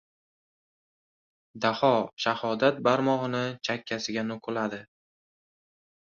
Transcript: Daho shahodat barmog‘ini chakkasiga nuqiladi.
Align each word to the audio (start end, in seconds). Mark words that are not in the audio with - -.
Daho 1.65 1.91
shahodat 2.23 2.79
barmog‘ini 2.87 3.41
chakkasiga 3.67 4.23
nuqiladi. 4.31 4.81